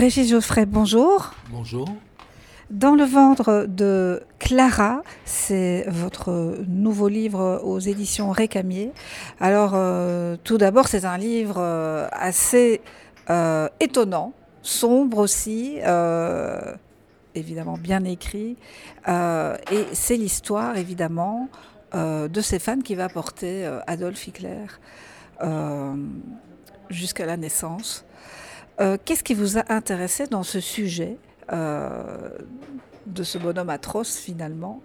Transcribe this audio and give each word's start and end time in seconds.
Régis 0.00 0.30
Geoffrey, 0.30 0.64
bonjour. 0.64 1.34
Bonjour. 1.50 1.86
Dans 2.70 2.94
le 2.94 3.04
ventre 3.04 3.66
de 3.68 4.22
Clara, 4.38 5.02
c'est 5.26 5.84
votre 5.88 6.56
nouveau 6.66 7.08
livre 7.08 7.60
aux 7.64 7.80
éditions 7.80 8.30
Récamier. 8.30 8.92
Alors, 9.40 9.72
euh, 9.74 10.38
tout 10.42 10.56
d'abord, 10.56 10.88
c'est 10.88 11.04
un 11.04 11.18
livre 11.18 11.56
euh, 11.58 12.08
assez 12.12 12.80
euh, 13.28 13.68
étonnant, 13.78 14.32
sombre 14.62 15.18
aussi, 15.18 15.80
évidemment 17.34 17.76
bien 17.76 18.02
écrit. 18.04 18.56
et 19.06 19.84
c'est 19.92 20.16
l'histoire, 20.16 20.78
évidemment, 20.78 21.50
de 21.92 22.40
ces 22.40 22.58
fans 22.58 22.80
qui 22.80 22.94
va 22.94 23.10
porter 23.10 23.68
Adolf 23.86 24.26
Hitler 24.26 24.64
jusqu'à 26.88 27.26
la 27.26 27.36
naissance. 27.36 28.06
Qu'est-ce 29.04 29.22
qui 29.22 29.34
vous 29.34 29.58
a 29.58 29.64
intéressé 29.72 30.26
dans 30.26 30.42
ce 30.42 30.58
sujet 30.58 31.18
euh, 31.52 32.28
de 33.06 33.24
ce 33.24 33.38
bonhomme 33.38 33.70
atroce 33.70 34.18
finalement. 34.18 34.82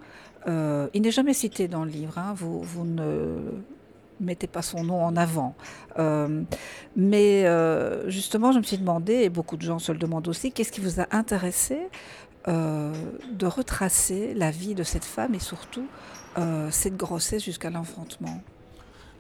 Euh, 0.48 0.88
il 0.94 1.04
n'est 1.04 1.12
jamais 1.12 1.34
cité 1.34 1.68
dans 1.68 1.84
le 1.84 1.92
livre, 1.92 2.18
hein. 2.18 2.34
vous, 2.36 2.64
ne 2.84 3.38
mettez 4.20 4.48
pas 4.48 4.64
son 4.64 4.84
nom 4.84 5.04
en 5.04 5.16
avant. 5.16 5.54
Euh, 6.00 6.42
mais 6.96 7.46
justement, 8.08 8.52
je 8.52 8.60
me 8.60 8.64
suis 8.64 8.78
demandé, 8.78 9.14
et 9.14 9.30
beaucoup 9.30 9.58
de 9.58 9.62
gens 9.62 9.78
se 9.78 9.92
le 9.92 10.00
demandent 10.00 10.28
aussi, 10.28 10.52
qu'est-ce 10.52 10.72
qui 10.72 10.82
vous 10.82 11.00
a 11.00 11.08
intéressé 11.12 11.78
de 12.48 13.46
retracer 13.46 14.34
la 14.34 14.50
vie 14.50 14.74
de 14.76 14.84
cette 14.84 15.06
femme 15.06 15.36
et 15.36 15.40
surtout 15.40 15.86
cette 16.72 16.98
grossesse 16.98 17.44
jusqu'à 17.44 17.70
l'enfantement? 17.70 18.40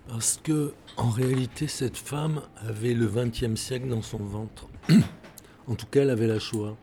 Parce 0.07 0.39
que, 0.43 0.73
en 0.97 1.09
réalité, 1.09 1.67
cette 1.67 1.97
femme 1.97 2.41
avait 2.57 2.93
le 2.93 3.07
XXe 3.07 3.59
siècle 3.59 3.89
dans 3.89 4.03
son 4.03 4.17
ventre. 4.17 4.67
en 5.67 5.75
tout 5.75 5.87
cas, 5.87 6.01
elle 6.01 6.11
avait 6.11 6.27
la 6.27 6.39
Shoah. 6.39 6.75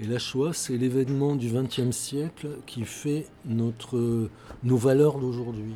Et 0.00 0.06
la 0.06 0.18
Shoah, 0.18 0.52
c'est 0.52 0.76
l'événement 0.76 1.36
du 1.36 1.50
XXe 1.50 1.90
siècle 1.90 2.48
qui 2.66 2.84
fait 2.84 3.26
notre, 3.44 4.28
nos 4.62 4.76
valeurs 4.76 5.18
d'aujourd'hui. 5.18 5.74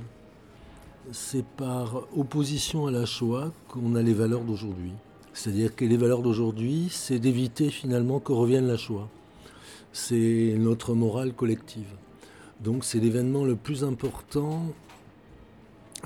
C'est 1.12 1.44
par 1.44 2.06
opposition 2.16 2.86
à 2.86 2.90
la 2.90 3.06
Shoah 3.06 3.52
qu'on 3.68 3.94
a 3.94 4.02
les 4.02 4.14
valeurs 4.14 4.44
d'aujourd'hui. 4.44 4.92
C'est-à-dire 5.32 5.74
que 5.74 5.84
les 5.84 5.96
valeurs 5.96 6.22
d'aujourd'hui, 6.22 6.88
c'est 6.90 7.18
d'éviter 7.18 7.70
finalement 7.70 8.18
que 8.18 8.32
revienne 8.32 8.66
la 8.66 8.76
Shoah. 8.76 9.08
C'est 9.92 10.54
notre 10.58 10.94
morale 10.94 11.32
collective. 11.32 11.88
Donc 12.60 12.84
c'est 12.84 12.98
l'événement 12.98 13.44
le 13.44 13.54
plus 13.54 13.84
important 13.84 14.66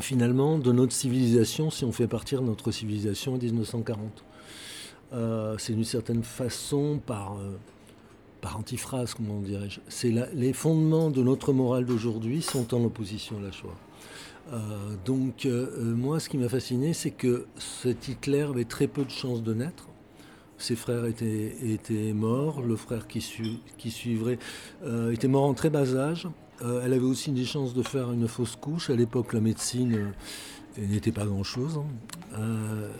finalement 0.00 0.58
de 0.58 0.72
notre 0.72 0.92
civilisation 0.92 1.70
si 1.70 1.84
on 1.84 1.92
fait 1.92 2.06
partir 2.06 2.42
notre 2.42 2.70
civilisation 2.70 3.34
en 3.34 3.38
1940. 3.38 4.24
Euh, 5.12 5.56
c'est 5.58 5.74
d'une 5.74 5.84
certaine 5.84 6.22
façon 6.22 7.00
par... 7.04 7.34
Euh, 7.34 7.56
par 8.40 8.58
antiphrase, 8.58 9.14
comment 9.14 9.38
dirais-je. 9.38 9.78
C'est 9.86 10.12
les 10.34 10.52
fondements 10.52 11.10
de 11.10 11.22
notre 11.22 11.52
morale 11.52 11.84
d'aujourd'hui 11.84 12.42
sont 12.42 12.74
en 12.74 12.82
opposition 12.82 13.38
à 13.38 13.40
la 13.40 13.52
Shoah. 13.52 13.68
Euh, 14.52 14.96
donc 15.04 15.46
moi, 15.78 16.18
ce 16.18 16.28
qui 16.28 16.38
m'a 16.38 16.48
fasciné, 16.48 16.92
c'est 16.92 17.12
que 17.12 17.46
cet 17.56 18.08
Hitler 18.08 18.40
avait 18.40 18.64
très 18.64 18.88
peu 18.88 19.04
de 19.04 19.10
chances 19.10 19.44
de 19.44 19.54
naître. 19.54 19.86
Ses 20.58 20.74
frères 20.74 21.04
étaient, 21.04 21.54
étaient 21.62 22.12
morts, 22.12 22.62
le 22.62 22.74
frère 22.74 23.06
qui 23.06 23.20
suivrait 23.20 24.40
était 25.12 25.28
mort 25.28 25.44
en 25.44 25.54
très 25.54 25.70
bas 25.70 25.94
âge. 25.94 26.26
Elle 26.62 26.92
avait 26.92 27.00
aussi 27.00 27.30
des 27.32 27.44
chances 27.44 27.74
de 27.74 27.82
faire 27.82 28.12
une 28.12 28.28
fausse 28.28 28.56
couche. 28.56 28.90
À 28.90 28.96
l'époque, 28.96 29.32
la 29.32 29.40
médecine 29.40 30.12
n'était 30.78 31.12
pas 31.12 31.24
grand-chose. 31.24 31.80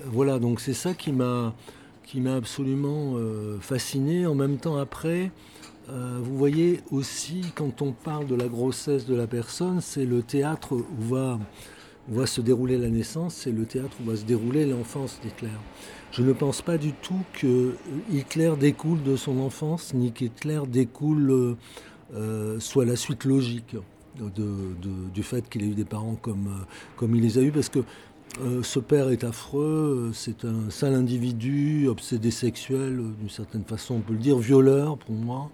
voilà, 0.06 0.38
donc 0.38 0.60
c'est 0.60 0.74
ça 0.74 0.94
qui 0.94 1.12
m'a 1.12 1.54
qui 2.12 2.20
m'a 2.20 2.36
absolument 2.36 3.14
euh, 3.16 3.58
fasciné. 3.60 4.26
En 4.26 4.34
même 4.34 4.58
temps, 4.58 4.76
après, 4.76 5.30
euh, 5.88 6.18
vous 6.22 6.36
voyez 6.36 6.80
aussi, 6.90 7.42
quand 7.54 7.82
on 7.82 7.92
parle 7.92 8.26
de 8.26 8.34
la 8.34 8.48
grossesse 8.48 9.06
de 9.06 9.14
la 9.14 9.26
personne, 9.26 9.80
c'est 9.80 10.04
le 10.04 10.22
théâtre 10.22 10.74
où 10.74 10.84
va, 10.98 11.38
va 12.08 12.26
se 12.26 12.40
dérouler 12.40 12.78
la 12.78 12.90
naissance, 12.90 13.34
c'est 13.34 13.52
le 13.52 13.64
théâtre 13.64 13.96
où 14.02 14.10
va 14.10 14.16
se 14.16 14.24
dérouler 14.24 14.66
l'enfance 14.66 15.20
d'Hitler. 15.22 15.48
Je 16.10 16.22
ne 16.22 16.34
pense 16.34 16.60
pas 16.60 16.76
du 16.76 16.92
tout 16.92 17.22
que 17.32 17.76
Hitler 18.10 18.52
découle 18.60 19.02
de 19.02 19.16
son 19.16 19.38
enfance, 19.38 19.94
ni 19.94 20.12
qu'Hitler 20.12 20.60
découle 20.68 21.56
euh, 22.14 22.60
soit 22.60 22.84
la 22.84 22.96
suite 22.96 23.24
logique 23.24 23.76
du 25.14 25.22
fait 25.22 25.48
qu'il 25.48 25.62
ait 25.62 25.68
eu 25.68 25.74
des 25.74 25.86
parents 25.86 26.16
comme, 26.20 26.50
comme 26.96 27.14
il 27.16 27.22
les 27.22 27.38
a 27.38 27.42
eus, 27.42 27.50
parce 27.50 27.70
que 27.70 27.80
euh, 28.40 28.62
ce 28.62 28.78
père 28.78 29.10
est 29.10 29.24
affreux, 29.24 30.10
c'est 30.14 30.46
un 30.46 30.70
sale 30.70 30.94
individu, 30.94 31.86
obsédé 31.88 32.30
sexuel, 32.30 32.98
d'une 33.18 33.28
certaine 33.28 33.64
façon, 33.64 33.96
on 33.96 34.00
peut 34.00 34.14
le 34.14 34.18
dire, 34.18 34.38
violeur 34.38 34.96
pour 34.96 35.14
moi. 35.14 35.50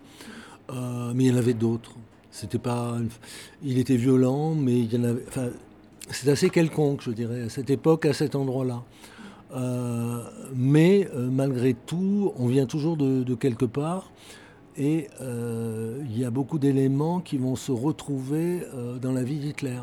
Euh, 0.70 1.12
mais 1.14 1.24
il 1.24 1.32
y 1.32 1.34
en 1.34 1.38
avait 1.38 1.54
d'autres. 1.54 1.96
C'était 2.30 2.58
pas, 2.58 2.98
il 3.64 3.78
était 3.78 3.96
violent, 3.96 4.54
mais 4.54 4.78
il 4.78 4.92
y 4.92 4.96
en 4.96 5.04
avait. 5.04 5.24
C'est 6.10 6.30
assez 6.30 6.50
quelconque, 6.50 7.02
je 7.02 7.10
dirais, 7.10 7.42
à 7.42 7.48
cette 7.48 7.70
époque, 7.70 8.06
à 8.06 8.12
cet 8.12 8.36
endroit-là. 8.36 8.84
Euh, 9.54 10.22
mais 10.54 11.08
malgré 11.14 11.74
tout, 11.74 12.32
on 12.36 12.46
vient 12.46 12.66
toujours 12.66 12.96
de 12.96 13.34
quelque 13.34 13.64
part. 13.64 14.12
Et 14.76 15.08
il 15.20 16.18
y 16.18 16.24
a 16.24 16.30
beaucoup 16.30 16.58
d'éléments 16.58 17.20
qui 17.20 17.36
vont 17.38 17.56
se 17.56 17.72
retrouver 17.72 18.62
dans 19.00 19.12
la 19.12 19.24
vie 19.24 19.38
d'Hitler. 19.38 19.80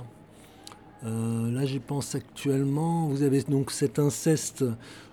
Euh, 1.06 1.52
là, 1.52 1.66
j'y 1.66 1.80
pense 1.80 2.16
actuellement. 2.16 3.08
Vous 3.08 3.22
avez 3.22 3.42
donc 3.44 3.72
cet 3.72 4.00
inceste 4.00 4.66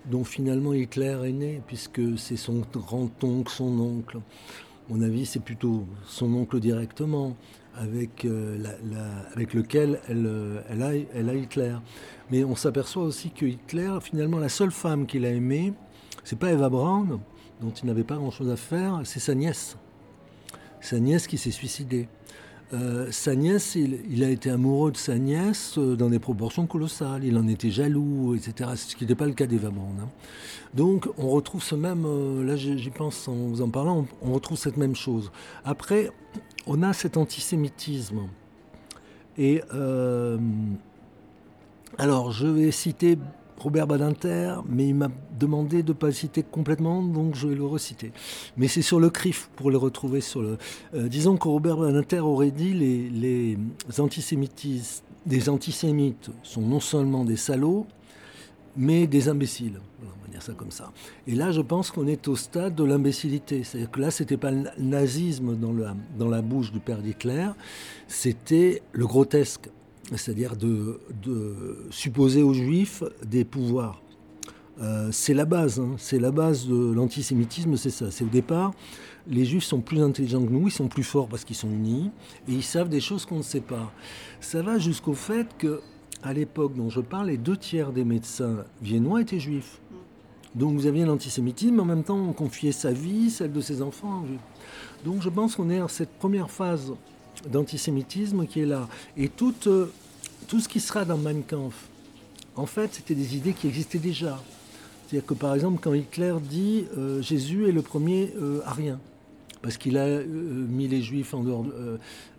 dont 0.06 0.24
finalement 0.24 0.72
Hitler 0.72 1.18
est 1.24 1.32
né, 1.32 1.62
puisque 1.66 2.18
c'est 2.18 2.36
son 2.36 2.62
grand-oncle, 2.72 3.52
son 3.52 3.78
oncle. 3.78 4.18
À 4.18 4.94
mon 4.94 5.02
avis, 5.02 5.26
c'est 5.26 5.40
plutôt 5.40 5.84
son 6.06 6.32
oncle 6.34 6.60
directement, 6.60 7.36
avec, 7.74 8.24
euh, 8.24 8.58
lequel 9.36 10.00
elle, 10.08 10.26
euh, 10.26 10.60
elle, 10.68 10.82
a, 10.82 10.94
elle, 11.14 11.28
a, 11.28 11.34
Hitler. 11.34 11.76
Mais 12.30 12.44
on 12.44 12.56
s'aperçoit 12.56 13.04
aussi 13.04 13.30
que 13.30 13.46
Hitler, 13.46 13.98
finalement, 14.00 14.38
la 14.38 14.48
seule 14.48 14.72
femme 14.72 15.06
qu'il 15.06 15.24
a 15.26 15.30
aimée, 15.30 15.72
c'est 16.24 16.38
pas 16.38 16.52
Eva 16.52 16.68
Braun, 16.68 17.20
dont 17.62 17.70
il 17.70 17.86
n'avait 17.86 18.04
pas 18.04 18.16
grand-chose 18.16 18.50
à 18.50 18.56
faire, 18.56 19.00
c'est 19.04 19.20
sa 19.20 19.34
nièce. 19.34 19.76
Sa 20.80 20.98
nièce 20.98 21.26
qui 21.26 21.38
s'est 21.38 21.50
suicidée. 21.50 22.08
Euh, 22.74 23.08
sa 23.10 23.34
nièce, 23.34 23.74
il, 23.74 24.24
a 24.24 24.30
été 24.30 24.48
amoureux 24.48 24.92
de 24.92 24.96
sa 24.96 25.18
nièce 25.18 25.76
euh, 25.76 25.94
dans 25.94 26.08
des 26.08 26.18
proportions 26.18 26.66
colossales. 26.66 27.22
Il 27.22 27.36
en 27.36 27.46
était 27.46 27.70
jaloux, 27.70 28.34
etc. 28.34 28.70
Ce 28.76 28.96
qui 28.96 29.04
n'était 29.04 29.14
pas 29.14 29.26
le 29.26 29.34
cas 29.34 29.46
d'Eva 29.46 29.68
Braun. 29.68 29.94
Hein. 30.00 30.08
Donc, 30.72 31.06
on 31.18 31.28
retrouve 31.28 31.62
ce 31.62 31.74
même. 31.74 32.04
Euh, 32.06 32.42
là, 32.42 32.56
j'y 32.56 32.90
pense 32.90 33.28
en 33.28 33.34
vous 33.34 33.60
en 33.60 33.68
parlant, 33.68 34.06
on, 34.22 34.32
retrouve 34.32 34.56
cette 34.56 34.78
même 34.78 34.96
chose. 34.96 35.30
Après, 35.64 36.10
on 36.66 36.82
a 36.82 36.92
cet 36.94 37.16
antisémitisme. 37.16 38.28
Et. 39.36 39.60
alors, 41.98 42.32
je 42.32 42.46
vais 42.46 42.70
citer 42.70 43.18
Robert 43.62 43.86
Badinter, 43.86 44.56
mais 44.68 44.88
il 44.88 44.94
m'a 44.94 45.08
demandé 45.38 45.82
de 45.82 45.92
ne 45.92 45.96
pas 45.96 46.08
le 46.08 46.12
citer 46.12 46.42
complètement, 46.42 47.02
donc 47.02 47.36
je 47.36 47.46
vais 47.46 47.54
le 47.54 47.64
reciter. 47.64 48.12
Mais 48.56 48.66
c'est 48.66 48.82
sur 48.82 48.98
le 48.98 49.08
CRIF 49.08 49.50
pour 49.56 49.70
le 49.70 49.78
retrouver 49.78 50.20
sur 50.20 50.42
le. 50.42 50.58
Euh, 50.94 51.08
disons 51.08 51.36
que 51.36 51.46
Robert 51.46 51.76
Badinter 51.76 52.20
aurait 52.20 52.50
dit 52.50 52.74
les, 52.74 53.08
les 53.08 54.00
antisémites 54.00 54.66
sont 56.42 56.62
non 56.62 56.80
seulement 56.80 57.24
des 57.24 57.36
salauds, 57.36 57.86
mais 58.76 59.06
des 59.06 59.28
imbéciles. 59.28 59.80
on 60.02 60.24
va 60.24 60.30
dire 60.30 60.42
ça 60.42 60.52
comme 60.54 60.70
ça. 60.70 60.92
Et 61.26 61.34
là, 61.34 61.52
je 61.52 61.60
pense 61.60 61.90
qu'on 61.90 62.06
est 62.06 62.26
au 62.28 62.36
stade 62.36 62.74
de 62.74 62.84
l'imbécilité. 62.84 63.62
C'est-à-dire 63.62 63.90
que 63.90 64.00
là, 64.00 64.10
c'était 64.10 64.36
pas 64.36 64.50
le 64.50 64.64
nazisme 64.78 65.56
dans 65.56 65.72
la, 65.72 65.94
dans 66.18 66.28
la 66.28 66.42
bouche 66.42 66.72
du 66.72 66.80
père 66.80 66.98
d'Hitler, 66.98 67.48
c'était 68.08 68.82
le 68.92 69.06
grotesque 69.06 69.68
c'est-à-dire 70.16 70.56
de, 70.56 71.00
supposer 71.90 72.42
aux 72.42 72.54
juifs 72.54 73.02
des 73.24 73.44
pouvoirs. 73.44 74.00
Euh, 74.80 75.10
c'est 75.12 75.34
la 75.34 75.44
base, 75.44 75.80
hein. 75.80 75.94
c'est 75.98 76.18
la 76.18 76.30
base 76.30 76.66
de 76.66 76.92
l'antisémitisme, 76.92 77.76
c'est 77.76 77.90
ça. 77.90 78.10
C'est 78.10 78.24
au 78.24 78.28
départ, 78.28 78.72
les 79.28 79.44
juifs 79.44 79.64
sont 79.64 79.80
plus 79.80 80.00
intelligents 80.00 80.42
que 80.42 80.50
nous, 80.50 80.68
ils 80.68 80.72
sont 80.72 80.88
plus 80.88 81.04
forts 81.04 81.28
parce 81.28 81.44
qu'ils 81.44 81.56
sont 81.56 81.68
unis, 81.68 82.10
et 82.48 82.52
ils 82.52 82.62
savent 82.62 82.88
des 82.88 83.00
choses 83.00 83.26
qu'on 83.26 83.38
ne 83.38 83.42
sait 83.42 83.60
pas. 83.60 83.92
Ça 84.40 84.62
va 84.62 84.78
jusqu'au 84.78 85.14
fait 85.14 85.46
que, 85.58 85.80
à 86.22 86.32
l'époque 86.32 86.74
dont 86.74 86.88
je 86.88 87.00
parle, 87.00 87.28
les 87.28 87.36
deux 87.36 87.56
tiers 87.56 87.92
des 87.92 88.04
médecins 88.04 88.64
viennois 88.80 89.20
étaient 89.20 89.40
juifs. 89.40 89.80
Donc 90.54 90.74
vous 90.74 90.86
aviez 90.86 91.04
l'antisémitisme, 91.04 91.80
en 91.80 91.84
même 91.84 92.04
temps 92.04 92.18
on 92.18 92.32
confiait 92.32 92.72
sa 92.72 92.92
vie, 92.92 93.30
celle 93.30 93.52
de 93.52 93.60
ses 93.60 93.80
enfants. 93.80 94.24
Donc 95.04 95.22
je 95.22 95.28
pense 95.28 95.56
qu'on 95.56 95.70
est 95.70 95.78
dans 95.78 95.88
cette 95.88 96.12
première 96.18 96.50
phase 96.50 96.92
d'antisémitisme 97.50 98.46
qui 98.46 98.60
est 98.60 98.66
là. 98.66 98.88
Et 99.16 99.28
tout, 99.28 99.54
euh, 99.66 99.90
tout 100.48 100.60
ce 100.60 100.68
qui 100.68 100.80
sera 100.80 101.04
dans 101.04 101.18
Mein 101.18 101.42
en 102.54 102.66
fait, 102.66 102.94
c'était 102.94 103.14
des 103.14 103.36
idées 103.36 103.54
qui 103.54 103.66
existaient 103.66 103.98
déjà. 103.98 104.38
C'est-à-dire 105.06 105.26
que 105.26 105.34
par 105.34 105.54
exemple, 105.54 105.78
quand 105.82 105.94
Hitler 105.94 106.34
dit 106.42 106.84
euh, 106.98 107.22
Jésus 107.22 107.66
est 107.68 107.72
le 107.72 107.80
premier 107.80 108.32
euh, 108.40 108.60
arien, 108.66 108.98
parce 109.62 109.78
qu'il 109.78 109.96
a 109.96 110.22
mis 110.24 110.88
les 110.88 111.02
juifs 111.02 111.34
en 111.34 111.44
dehors, 111.44 111.64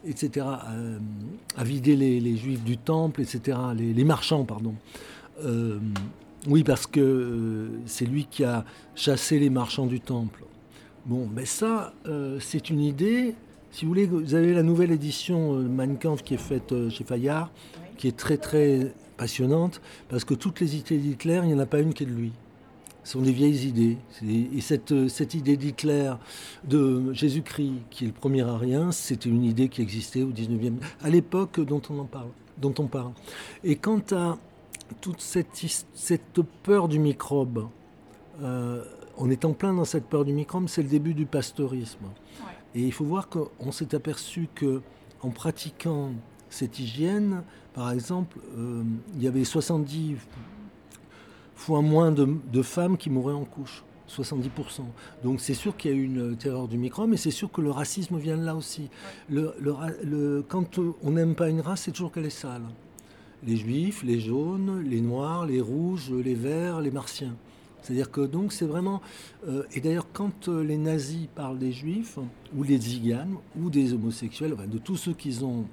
etc., 0.05 0.45
à 0.45 1.63
vider 1.63 1.95
les, 1.95 2.35
juifs 2.35 2.61
du 2.65 2.77
temple, 2.77 3.21
etc., 3.21 3.57
les, 3.77 4.03
marchands, 4.03 4.44
pardon. 4.44 4.75
oui, 6.47 6.65
parce 6.65 6.85
que 6.85 7.69
c'est 7.85 8.05
lui 8.05 8.27
qui 8.29 8.44
a 8.44 8.65
chassé 8.94 9.39
les 9.39 9.50
marchands 9.50 9.85
du 9.85 10.01
temple. 10.01 10.44
Bon, 11.05 11.27
mais 11.33 11.44
ça, 11.44 11.94
euh, 12.07 12.38
c'est 12.39 12.69
une 12.69 12.79
idée. 12.79 13.35
Si 13.71 13.83
vous 13.83 13.89
voulez, 13.89 14.05
vous 14.05 14.35
avez 14.35 14.53
la 14.53 14.63
nouvelle 14.63 14.91
édition 14.91 15.55
euh, 15.55 15.63
Mein 15.63 15.97
qui 15.97 16.33
est 16.33 16.38
faite 16.38 16.71
euh, 16.71 16.89
chez 16.89 17.03
Fayard, 17.03 17.51
qui 17.97 18.07
est 18.07 18.17
très 18.17 18.37
très 18.37 18.93
passionnante, 19.17 19.81
parce 20.09 20.25
que 20.25 20.33
toutes 20.33 20.59
les 20.59 20.75
idées 20.75 20.97
d'Hitler, 20.97 21.41
il 21.43 21.49
n'y 21.49 21.53
en 21.53 21.59
a 21.59 21.65
pas 21.65 21.79
une 21.79 21.93
qui 21.93 22.03
est 22.03 22.07
de 22.07 22.11
lui. 22.11 22.31
Ce 23.03 23.13
sont 23.13 23.21
des 23.21 23.33
vieilles 23.33 23.67
idées. 23.67 23.97
Et 24.23 24.61
cette, 24.61 25.09
cette 25.09 25.33
idée 25.33 25.57
d'Hitler, 25.57 26.13
de 26.63 27.11
Jésus-Christ, 27.13 27.73
qui 27.89 28.05
est 28.05 28.07
le 28.07 28.13
premier 28.13 28.43
arien, 28.43 28.91
c'était 28.91 29.29
une 29.29 29.43
idée 29.43 29.67
qui 29.67 29.81
existait 29.81 30.23
au 30.23 30.31
19e, 30.31 30.75
à 31.01 31.09
l'époque 31.09 31.59
dont 31.59 31.81
on 31.89 31.99
en 31.99 32.05
parle, 32.05 32.29
dont 32.57 32.73
on 32.79 32.87
parle. 32.87 33.11
Et 33.63 33.75
quant 33.75 34.01
à 34.11 34.37
toute 35.01 35.19
cette, 35.19 35.61
cette 35.93 36.41
peur 36.63 36.87
du 36.87 36.99
microbe, 36.99 37.67
euh, 38.41 38.83
on 39.17 39.29
est 39.29 39.43
en 39.45 39.53
plein 39.53 39.73
dans 39.73 39.85
cette 39.85 40.05
peur 40.05 40.23
du 40.23 40.33
microbe, 40.33 40.67
c'est 40.67 40.81
le 40.81 40.89
début 40.89 41.13
du 41.13 41.25
pasteurisme. 41.25 42.05
Et 42.75 42.81
il 42.81 42.91
faut 42.91 43.05
voir 43.05 43.27
qu'on 43.29 43.71
s'est 43.71 43.93
aperçu 43.93 44.47
que 44.55 44.81
en 45.21 45.29
pratiquant 45.29 46.11
cette 46.53 46.79
hygiène, 46.79 47.41
par 47.73 47.91
exemple, 47.91 48.38
euh, 48.57 48.83
il 49.15 49.23
y 49.23 49.27
avait 49.27 49.44
70 49.44 50.17
fois 51.55 51.81
moins 51.81 52.11
de, 52.11 52.61
femmes 52.61 52.97
qui 52.97 53.09
mouraient 53.09 53.33
en 53.33 53.45
couche. 53.45 53.83
70%. 54.07 54.50
Donc 55.23 55.39
c'est 55.39 55.55
sûr 55.55 55.75
qu'il 55.75 55.89
y 55.89 55.94
a 55.94 55.97
eu 55.97 56.03
une 56.03 56.35
terreur 56.38 56.67
du 56.67 56.77
microbe, 56.77 57.09
mais 57.09 57.17
c'est 57.17 57.31
sûr 57.31 57.51
que 57.51 57.61
le 57.61 57.71
racisme 57.71 58.17
vient 58.17 58.38
de 58.38 58.45
là 58.45 58.55
aussi. 58.55 58.89
Quand 60.47 60.79
on 61.01 61.11
n'aime 61.11 61.33
pas 61.33 61.50
une 61.50 61.61
race, 61.61 61.83
c'est 61.83 61.91
toujours 61.91 62.11
qu'elle 62.11 62.25
est 62.25 62.29
sale. 62.29 62.61
Les 63.44 63.55
juifs, 63.55 64.03
les 64.03 64.19
jaunes, 64.19 64.83
les 64.88 65.01
noirs, 65.01 65.47
les 65.47 65.61
rouges, 65.61 66.11
les 66.11 66.35
verts, 66.35 66.79
les 66.81 66.91
martiens. 66.91 67.35
C'est-à-dire 67.83 68.09
que 68.09 68.21
donc 68.21 68.53
c'est 68.53 68.65
vraiment... 68.65 69.01
Euh, 69.47 69.63
et 69.73 69.81
d'ailleurs 69.81 70.07
quand 70.13 70.47
euh, 70.47 70.63
les 70.63 70.77
nazis 70.77 71.27
parlent 71.33 71.59
des 71.59 71.71
juifs, 71.71 72.17
ou 72.55 72.63
les 72.63 72.77
ziganes, 72.77 73.35
ou 73.59 73.69
des 73.69 73.94
homosexuels, 73.94 74.55
de 74.67 74.77
tous 74.77 74.97
ceux 74.97 75.13
qu'ils 75.13 75.44
ont... 75.44 75.65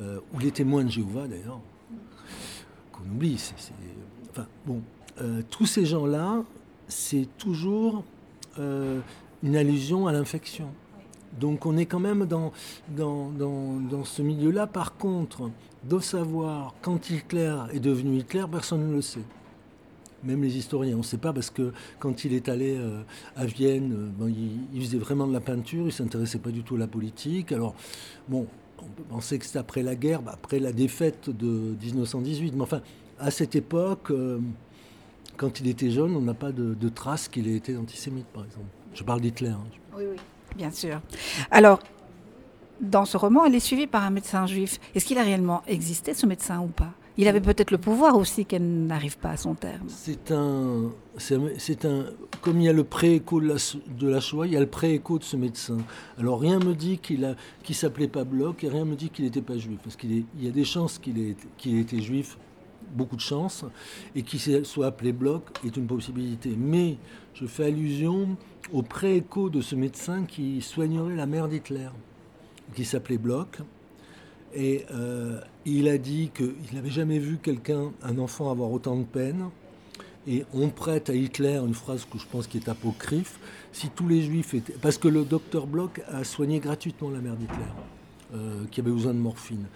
Euh, 0.00 0.20
ou 0.32 0.38
les 0.38 0.50
témoins 0.50 0.84
de 0.84 0.90
Jéhovah 0.90 1.26
d'ailleurs, 1.26 1.60
qu'on 2.92 3.02
oublie. 3.04 3.38
Enfin 4.30 4.46
bon, 4.66 4.82
tous 5.50 5.66
ces 5.66 5.84
gens-là, 5.84 6.42
c'est 6.88 7.28
toujours 7.36 8.04
une 8.56 9.56
allusion 9.56 10.06
à 10.06 10.12
l'infection. 10.12 10.68
Donc 11.38 11.66
on 11.66 11.76
est 11.76 11.86
quand 11.86 12.00
même 12.00 12.26
dans, 12.26 12.52
dans, 12.88 13.30
dans, 13.30 14.04
ce 14.04 14.22
milieu-là. 14.22 14.66
Par 14.66 14.96
contre, 14.96 15.50
de 15.84 15.98
savoir 15.98 16.74
quand 16.80 17.10
Hitler 17.10 17.56
est 17.72 17.80
devenu 17.80 18.18
Hitler, 18.18 18.44
personne 18.50 18.88
ne 18.88 18.94
le 18.94 19.02
sait 19.02 19.24
même 20.24 20.42
les 20.42 20.56
historiens. 20.56 20.94
On 20.94 20.98
ne 20.98 21.02
sait 21.02 21.18
pas 21.18 21.32
parce 21.32 21.50
que 21.50 21.72
quand 21.98 22.24
il 22.24 22.34
est 22.34 22.48
allé 22.48 22.76
euh, 22.76 23.02
à 23.36 23.46
Vienne, 23.46 24.12
euh, 24.20 24.30
il, 24.72 24.80
faisait 24.82 24.98
vraiment 24.98 25.26
de 25.26 25.32
la 25.32 25.40
peinture, 25.40 25.82
il 25.82 25.86
ne 25.86 25.90
s'intéressait 25.90 26.38
pas 26.38 26.50
du 26.50 26.62
tout 26.62 26.76
à 26.76 26.78
la 26.78 26.86
politique. 26.86 27.52
Alors, 27.52 27.74
bon, 28.28 28.46
on 28.82 28.90
peut 28.90 29.02
penser 29.02 29.38
que 29.38 29.44
c'est 29.44 29.58
après 29.58 29.82
la 29.82 29.94
guerre, 29.94 30.22
bah, 30.22 30.32
après 30.34 30.58
la 30.58 30.72
défaite 30.72 31.30
de 31.30 31.76
1918. 31.82 32.54
Mais 32.54 32.62
enfin, 32.62 32.80
à 33.18 33.30
cette 33.30 33.54
époque, 33.56 34.10
euh, 34.10 34.38
quand 35.36 35.60
il 35.60 35.68
était 35.68 35.90
jeune, 35.90 36.14
on 36.16 36.20
n'a 36.20 36.34
pas 36.34 36.52
de, 36.52 36.88
traces 36.88 37.28
qu'il 37.28 37.48
ait 37.48 37.56
été 37.56 37.76
antisémite, 37.76 38.26
par 38.26 38.44
exemple. 38.44 38.66
Je 38.94 39.02
parle 39.04 39.20
d'Hitler. 39.20 39.48
Hein. 39.48 39.64
Oui, 39.96 40.04
oui, 40.10 40.16
bien 40.56 40.70
sûr. 40.70 41.00
Alors, 41.50 41.80
dans 42.80 43.04
ce 43.04 43.16
roman, 43.16 43.44
elle 43.44 43.54
est 43.54 43.60
suivie 43.60 43.86
par 43.86 44.04
un 44.04 44.10
médecin 44.10 44.46
juif. 44.46 44.80
Est-ce 44.94 45.04
qu'il 45.04 45.18
a 45.18 45.22
réellement 45.22 45.62
existé, 45.66 46.14
ce 46.14 46.26
médecin, 46.26 46.60
ou 46.60 46.68
pas? 46.68 46.92
Il 47.20 47.28
avait 47.28 47.42
peut-être 47.42 47.70
le 47.70 47.76
pouvoir 47.76 48.16
aussi 48.16 48.46
qu'elle 48.46 48.86
n'arrive 48.86 49.18
pas 49.18 49.32
à 49.32 49.36
son 49.36 49.54
terme. 49.54 49.86
C'est 49.88 50.32
un, 50.32 50.90
comme 52.40 52.60
il 52.60 52.64
y 52.64 52.68
a 52.68 52.72
le 52.72 52.82
pré-écho 52.82 53.42
de 53.42 54.08
la, 54.08 54.20
Shoah, 54.20 54.46
il 54.46 54.54
y 54.54 54.56
a 54.56 54.60
le 54.60 54.66
pré-écho 54.66 55.18
de 55.18 55.24
ce 55.24 55.36
médecin. 55.36 55.76
Alors 56.18 56.40
rien 56.40 56.58
me 56.58 56.72
dit 56.72 56.96
qu'il 56.96 57.26
a, 57.26 57.34
s'appelait 57.72 58.08
pas 58.08 58.24
Bloch 58.24 58.64
et 58.64 58.70
rien 58.70 58.86
me 58.86 58.96
dit 58.96 59.10
qu'il 59.10 59.26
n'était 59.26 59.42
pas 59.42 59.58
juif, 59.58 59.78
parce 59.84 59.96
qu'il 59.96 60.24
y 60.40 60.48
a 60.48 60.50
des 60.50 60.64
chances 60.64 60.98
qu'il 60.98 61.18
ait, 61.18 61.36
qu'il 61.58 61.76
ait 61.76 61.82
été 61.82 62.00
juif, 62.00 62.38
beaucoup 62.92 63.16
de 63.16 63.20
chances, 63.20 63.66
et 64.16 64.22
qu'il 64.22 64.64
soit 64.64 64.86
appelé 64.86 65.12
Bloch 65.12 65.42
est 65.62 65.76
une 65.76 65.86
possibilité. 65.86 66.54
Mais 66.56 66.96
je 67.34 67.44
fais 67.44 67.66
allusion 67.66 68.38
au 68.72 68.80
pré-écho 68.80 69.50
de 69.50 69.60
ce 69.60 69.74
médecin 69.74 70.24
qui 70.24 70.62
soignerait 70.62 71.16
la 71.16 71.26
mère 71.26 71.48
d'Hitler, 71.48 71.90
qui 72.74 72.86
s'appelait 72.86 73.18
Bloch 73.18 73.60
et 74.54 74.84
euh, 74.92 75.40
il 75.64 75.88
a 75.88 75.98
dit 75.98 76.30
qu'il 76.34 76.74
n'avait 76.74 76.90
jamais 76.90 77.18
vu 77.18 77.38
quelqu'un, 77.42 77.92
un 78.02 78.18
enfant, 78.18 78.50
avoir 78.50 78.70
autant 78.70 78.96
de 78.96 79.04
peine. 79.04 79.50
Et 80.26 80.44
on 80.52 80.68
prête 80.68 81.08
à 81.08 81.14
Hitler 81.14 81.56
une 81.56 81.74
phrase 81.74 82.04
que 82.04 82.18
je 82.18 82.26
pense 82.26 82.46
qui 82.46 82.58
est 82.58 82.68
apocryphe. 82.68 83.38
Si 83.72 83.88
tous 83.88 84.06
les 84.06 84.22
juifs 84.22 84.54
étaient. 84.54 84.74
Parce 84.74 84.98
que 84.98 85.08
le 85.08 85.24
docteur 85.24 85.66
Bloch 85.66 86.00
a 86.08 86.24
soigné 86.24 86.58
gratuitement 86.58 87.10
la 87.10 87.20
mère 87.20 87.36
d'Hitler, 87.36 87.56
euh, 88.34 88.64
qui 88.70 88.80
avait 88.80 88.90
besoin 88.90 89.14
de 89.14 89.18
morphine. 89.18 89.66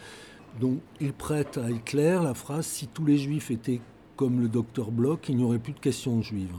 Donc 0.60 0.78
il 1.00 1.12
prête 1.12 1.58
à 1.58 1.70
Hitler 1.70 2.18
la 2.22 2.34
phrase 2.34 2.66
Si 2.66 2.88
tous 2.88 3.04
les 3.04 3.16
juifs 3.16 3.50
étaient 3.50 3.80
comme 4.16 4.40
le 4.40 4.48
docteur 4.48 4.90
Bloch, 4.90 5.20
il 5.28 5.36
n'y 5.36 5.44
aurait 5.44 5.58
plus 5.58 5.72
de 5.72 5.80
questions 5.80 6.20
juives. 6.22 6.54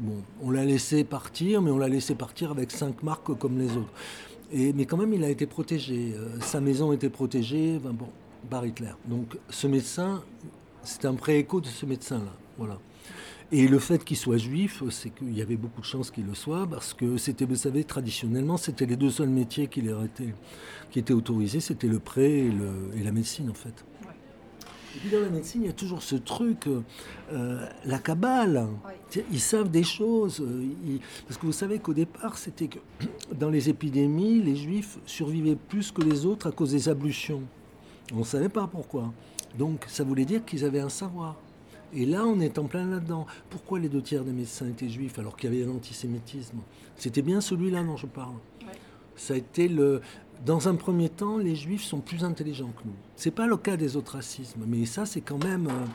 Bon, 0.00 0.22
on 0.40 0.50
l'a 0.50 0.64
laissé 0.64 1.04
partir, 1.04 1.60
mais 1.60 1.70
on 1.70 1.78
l'a 1.78 1.88
laissé 1.88 2.14
partir 2.14 2.50
avec 2.50 2.70
cinq 2.70 3.02
marques 3.02 3.36
comme 3.36 3.58
les 3.58 3.76
autres 3.76 3.92
mais 4.52 4.84
quand 4.84 4.96
même, 4.96 5.12
il 5.12 5.24
a 5.24 5.28
été 5.28 5.46
protégé. 5.46 6.14
Euh, 6.14 6.40
sa 6.40 6.60
maison 6.60 6.92
était 6.92 7.10
protégée 7.10 7.78
bon, 7.78 8.08
par 8.48 8.66
Hitler. 8.66 8.92
Donc 9.06 9.38
ce 9.48 9.66
médecin, 9.66 10.22
c'est 10.82 11.04
un 11.04 11.14
pré-écho 11.14 11.60
de 11.60 11.66
ce 11.66 11.86
médecin-là. 11.86 12.32
Voilà. 12.58 12.78
Et 13.52 13.66
le 13.66 13.78
fait 13.80 14.04
qu'il 14.04 14.16
soit 14.16 14.36
juif, 14.36 14.82
c'est 14.90 15.10
qu'il 15.10 15.36
y 15.36 15.42
avait 15.42 15.56
beaucoup 15.56 15.80
de 15.80 15.86
chances 15.86 16.12
qu'il 16.12 16.24
le 16.24 16.34
soit, 16.34 16.68
parce 16.68 16.94
que 16.94 17.16
c'était, 17.16 17.44
vous 17.44 17.56
savez, 17.56 17.82
traditionnellement, 17.82 18.56
c'était 18.56 18.86
les 18.86 18.94
deux 18.94 19.10
seuls 19.10 19.28
métiers 19.28 19.66
qui, 19.66 19.82
qui 20.92 20.98
étaient 21.00 21.12
autorisés, 21.12 21.58
c'était 21.58 21.88
le 21.88 21.98
pré 21.98 22.46
et 22.46 23.02
la 23.02 23.10
médecine, 23.10 23.50
en 23.50 23.54
fait. 23.54 23.84
Et 24.96 24.98
puis 24.98 25.10
dans 25.10 25.20
la 25.20 25.28
médecine, 25.28 25.62
il 25.62 25.66
y 25.66 25.70
a 25.70 25.74
toujours 25.74 26.02
ce 26.02 26.16
truc, 26.16 26.66
euh, 27.32 27.66
la 27.84 27.98
cabale. 27.98 28.66
Ils 29.30 29.40
savent 29.40 29.70
des 29.70 29.84
choses. 29.84 30.40
Euh, 30.40 30.98
parce 31.26 31.38
que 31.38 31.46
vous 31.46 31.52
savez 31.52 31.78
qu'au 31.78 31.94
départ, 31.94 32.38
c'était 32.38 32.68
que 32.68 32.78
dans 33.38 33.50
les 33.50 33.68
épidémies, 33.68 34.42
les 34.42 34.56
juifs 34.56 34.98
survivaient 35.06 35.56
plus 35.56 35.92
que 35.92 36.02
les 36.02 36.26
autres 36.26 36.48
à 36.48 36.52
cause 36.52 36.72
des 36.72 36.88
ablutions. 36.88 37.42
On 38.12 38.20
ne 38.20 38.24
savait 38.24 38.48
pas 38.48 38.66
pourquoi. 38.66 39.12
Donc 39.56 39.84
ça 39.88 40.02
voulait 40.02 40.24
dire 40.24 40.44
qu'ils 40.44 40.64
avaient 40.64 40.80
un 40.80 40.88
savoir. 40.88 41.36
Et 41.92 42.06
là, 42.06 42.24
on 42.24 42.40
est 42.40 42.58
en 42.58 42.64
plein 42.64 42.86
là-dedans. 42.86 43.26
Pourquoi 43.48 43.78
les 43.78 43.88
deux 43.88 44.02
tiers 44.02 44.24
des 44.24 44.32
médecins 44.32 44.68
étaient 44.68 44.88
juifs 44.88 45.18
alors 45.18 45.36
qu'il 45.36 45.52
y 45.52 45.56
avait 45.56 45.64
l'antisémitisme 45.64 46.58
C'était 46.96 47.22
bien 47.22 47.40
celui-là 47.40 47.82
dont 47.82 47.96
je 47.96 48.06
parle. 48.06 48.34
Ça 49.16 49.34
a 49.34 49.36
été 49.36 49.68
le, 49.68 50.00
dans 50.44 50.68
un 50.68 50.74
premier 50.74 51.08
temps, 51.08 51.36
les 51.36 51.54
juifs 51.54 51.84
sont 51.84 52.00
plus 52.00 52.24
intelligents 52.24 52.70
que 52.76 52.86
nous. 52.86 52.94
Ce 53.16 53.28
n'est 53.28 53.34
pas 53.34 53.46
le 53.46 53.56
cas 53.56 53.76
des 53.76 53.96
autres 53.96 54.14
racismes, 54.14 54.64
mais 54.66 54.86
ça, 54.86 55.04
c'est 55.04 55.20
quand 55.20 55.42
même, 55.42 55.66
euh, 55.66 55.86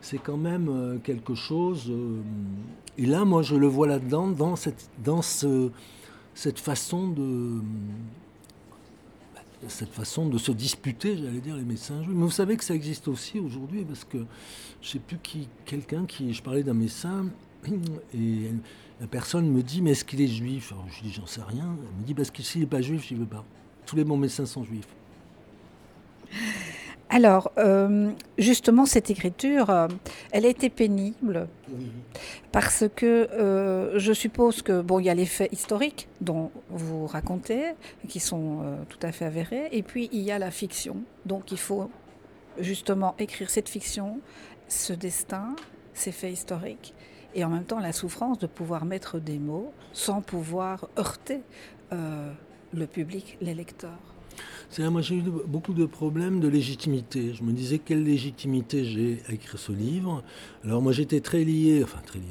c'est 0.00 0.18
quand 0.18 0.36
même 0.36 0.68
euh, 0.68 0.98
quelque 0.98 1.34
chose. 1.34 1.90
Euh, 1.90 2.20
et 2.96 3.06
là, 3.06 3.24
moi, 3.24 3.42
je 3.42 3.54
le 3.54 3.66
vois 3.66 3.86
là-dedans, 3.86 4.28
dans 4.28 4.56
cette, 4.56 4.88
dans 5.04 5.20
ce, 5.20 5.70
cette 6.34 6.58
façon 6.58 7.08
de, 7.08 7.60
cette 9.68 9.92
façon 9.92 10.26
de 10.26 10.38
se 10.38 10.52
disputer, 10.52 11.18
j'allais 11.18 11.40
dire, 11.40 11.56
les 11.56 11.64
médecins 11.64 12.02
juifs. 12.02 12.14
Mais 12.16 12.24
vous 12.24 12.30
savez 12.30 12.56
que 12.56 12.64
ça 12.64 12.74
existe 12.74 13.08
aussi 13.08 13.38
aujourd'hui, 13.38 13.84
parce 13.84 14.04
que 14.04 14.18
je 14.80 14.88
ne 14.88 14.92
sais 14.92 14.98
plus 15.00 15.18
qui, 15.18 15.48
quelqu'un 15.66 16.06
qui, 16.06 16.32
je 16.32 16.42
parlais 16.42 16.62
d'un 16.62 16.74
médecin, 16.74 17.26
et 18.14 18.50
la 19.00 19.06
personne 19.06 19.50
me 19.50 19.62
dit, 19.62 19.82
mais 19.82 19.90
est-ce 19.90 20.06
qu'il 20.06 20.22
est 20.22 20.28
juif? 20.28 20.72
Alors, 20.72 20.86
Je 20.88 21.02
dis, 21.02 21.12
j'en 21.12 21.26
sais 21.26 21.42
rien. 21.42 21.76
Elle 21.76 22.00
me 22.00 22.06
dit, 22.06 22.14
parce 22.14 22.30
que 22.30 22.42
s'il 22.42 22.62
n'est 22.62 22.66
pas 22.66 22.80
juif, 22.80 23.06
je 23.06 23.14
ne 23.14 23.20
veux 23.20 23.26
pas 23.26 23.44
tous 23.86 23.96
les 23.96 24.04
bons 24.04 24.16
médecins 24.16 24.46
sont 24.46 24.64
juifs. 24.64 24.88
Alors, 27.14 27.52
euh, 27.58 28.10
justement, 28.38 28.86
cette 28.86 29.10
écriture, 29.10 29.68
euh, 29.68 29.86
elle 30.30 30.46
a 30.46 30.48
été 30.48 30.70
pénible 30.70 31.46
parce 32.52 32.84
que 32.96 33.28
euh, 33.32 33.98
je 33.98 34.14
suppose 34.14 34.62
que 34.62 34.80
bon, 34.80 34.98
il 34.98 35.04
y 35.04 35.10
a 35.10 35.14
les 35.14 35.26
faits 35.26 35.52
historiques 35.52 36.08
dont 36.22 36.50
vous 36.70 37.06
racontez, 37.06 37.74
qui 38.08 38.18
sont 38.18 38.60
tout 38.88 38.98
à 39.02 39.12
fait 39.12 39.26
avérés, 39.26 39.68
et 39.72 39.82
puis 39.82 40.08
il 40.10 40.22
y 40.22 40.32
a 40.32 40.38
la 40.38 40.50
fiction. 40.50 41.02
Donc, 41.26 41.52
il 41.52 41.58
faut 41.58 41.90
justement 42.58 43.14
écrire 43.18 43.50
cette 43.50 43.68
fiction, 43.68 44.20
ce 44.68 44.94
destin, 44.94 45.54
ces 45.92 46.12
faits 46.12 46.32
historiques, 46.32 46.94
et 47.34 47.44
en 47.44 47.50
même 47.50 47.64
temps 47.64 47.78
la 47.78 47.92
souffrance 47.92 48.38
de 48.38 48.46
pouvoir 48.46 48.86
mettre 48.86 49.18
des 49.18 49.38
mots 49.38 49.74
sans 49.92 50.22
pouvoir 50.22 50.88
heurter 50.98 51.42
le 52.74 52.86
public, 52.86 53.36
les 53.40 53.54
lecteurs 53.54 53.98
moi 54.78 55.02
j'ai 55.02 55.16
eu 55.16 55.22
beaucoup 55.22 55.74
de 55.74 55.84
problèmes 55.84 56.40
de 56.40 56.48
légitimité. 56.48 57.34
Je 57.34 57.42
me 57.42 57.52
disais 57.52 57.78
quelle 57.78 58.04
légitimité 58.04 58.84
j'ai 58.84 59.18
à 59.28 59.32
écrire 59.32 59.58
ce 59.58 59.72
livre? 59.72 60.22
Alors 60.64 60.80
moi 60.80 60.92
j'étais 60.92 61.20
très 61.20 61.44
lié, 61.44 61.82
enfin 61.84 62.00
très 62.04 62.18
lié, 62.18 62.24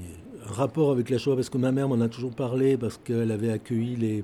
un 0.47 0.51
rapport 0.51 0.91
avec 0.91 1.09
la 1.09 1.17
Shoah 1.17 1.35
parce 1.35 1.49
que 1.49 1.57
ma 1.57 1.71
mère 1.71 1.87
m'en 1.87 2.01
a 2.01 2.09
toujours 2.09 2.33
parlé 2.33 2.77
parce 2.77 2.97
qu'elle 2.97 3.31
avait 3.31 3.51
accueilli 3.51 3.95
les, 3.95 4.23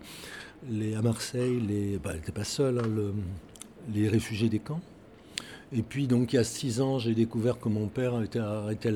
les, 0.70 0.96
à 0.96 1.02
Marseille, 1.02 1.60
les, 1.60 1.98
bah, 1.98 2.12
elle 2.14 2.20
n'était 2.20 2.32
pas 2.32 2.44
seule, 2.44 2.80
hein, 2.80 3.12
les 3.94 4.08
réfugiés 4.08 4.50
des 4.50 4.60
camps. 4.60 4.82
Et 5.74 5.82
puis, 5.82 6.08
donc, 6.08 6.34
il 6.34 6.38
y 6.38 6.40
a 6.40 6.44
six 6.44 6.80
ans, 6.80 6.98
j'ai 6.98 7.14
découvert 7.14 7.60
que 7.60 7.68
mon 7.68 7.88
père 7.88 8.22
été 8.22 8.40
arrêté 8.40 8.90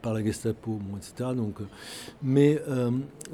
par 0.00 0.14
la 0.14 0.24
Gestapo, 0.24 0.78
etc. 0.96 1.30
Donc, 1.36 1.56
mais 2.22 2.62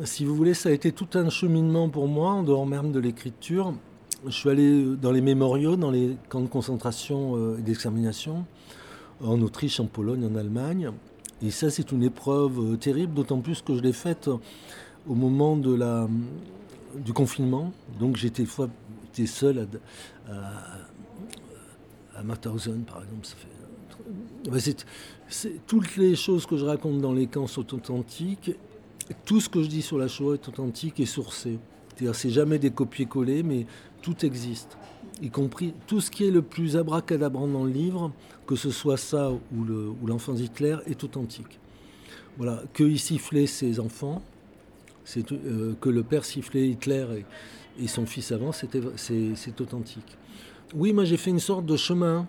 si 0.03 0.25
vous 0.25 0.35
voulez, 0.35 0.55
ça 0.55 0.71
a 0.71 0.73
été 0.73 0.91
tout 0.91 1.09
un 1.15 1.31
cheminement 1.31 1.89
pour 1.89 2.09
moi, 2.09 2.33
en 2.33 2.43
dehors 2.43 2.67
même 2.67 2.91
de 2.91 2.99
l'écriture. 2.99 3.75
Je 4.27 4.33
suis 4.33 4.49
allé 4.49 4.97
dans 5.01 5.13
les 5.13 5.21
mémoriaux, 5.21 5.77
dans 5.77 5.93
les 5.93 6.17
camps 6.29 6.41
de 6.41 6.49
concentration 6.49 7.57
et 7.57 7.63
d'extermination, 7.63 8.45
en 9.23 9.41
Autriche, 9.41 9.79
en 9.79 9.87
Pologne, 9.87 10.27
en 10.27 10.35
Allemagne. 10.35 10.91
Et 11.43 11.51
ça, 11.51 11.71
c'est 11.71 11.93
une 11.93 12.03
épreuve 12.03 12.79
terrible, 12.79 13.15
d'autant 13.15 13.41
plus 13.41 13.63
que 13.63 13.77
je 13.77 13.83
l'ai 13.83 13.93
faite 13.93 14.29
au 15.09 15.15
moment 15.15 15.57
de 15.57 15.75
la, 15.75 16.09
du 16.97 17.13
confinement. 17.13 17.73
Donc 18.01 18.17
j'étais 18.17 18.47
seul 19.27 19.69
à, 20.29 20.33
Mauthausen, 22.23 22.85
par 22.85 23.03
exemple. 23.03 23.27
Ça 23.27 23.35
fait, 24.61 24.87
toutes 25.67 25.97
les 25.97 26.17
choses 26.17 26.47
que 26.47 26.57
je 26.57 26.65
raconte 26.65 27.01
dans 27.01 27.13
les 27.13 27.27
camps 27.27 27.47
sont 27.47 27.75
authentiques. 27.75 28.53
Tout 29.25 29.41
ce 29.41 29.49
que 29.49 29.63
je 29.63 29.69
dis 29.69 29.83
sur 29.83 29.99
la 29.99 30.09
Shoah 30.09 30.35
est 30.35 30.49
authentique 30.49 31.01
et 31.01 31.07
sourcé. 31.07 31.59
C'est-à-dire, 31.89 32.15
c'est 32.15 32.31
jamais 32.31 32.59
des 32.59 32.71
copier-coller, 32.71 33.43
mais 33.43 33.67
tout 34.03 34.25
existe. 34.25 34.77
Y 35.23 35.31
compris 35.31 35.75
tout 35.87 36.01
ce 36.01 36.11
qui 36.11 36.27
est 36.27 36.31
le 36.31 36.43
plus 36.43 36.77
abracadabrant 36.77 37.47
dans 37.47 37.65
le 37.65 37.71
livre, 37.71 38.13
que 38.47 38.57
ce 38.57 38.71
soit 38.71 38.97
ça 38.97 39.31
ou 39.31 40.07
l'enfant 40.07 40.33
d'Hitler, 40.33 40.77
est 40.87 41.03
authentique. 41.05 41.59
Voilà, 42.37 42.63
que 42.73 42.83
il 42.83 42.99
sifflait 42.99 43.47
ses 43.47 43.79
enfants, 43.79 44.23
euh, 45.17 45.75
que 45.81 45.89
le 45.89 46.03
père 46.03 46.25
sifflait 46.25 46.69
Hitler 46.69 47.25
et, 47.79 47.87
son 47.87 48.07
fils 48.07 48.33
avant, 48.33 48.53
c'est 48.53 49.61
authentique. 49.61 50.17
Oui, 50.73 50.93
moi 50.93 51.05
j'ai 51.05 51.17
fait 51.17 51.31
une 51.31 51.41
sorte 51.41 51.67
de 51.67 51.77
chemin. 51.77 52.27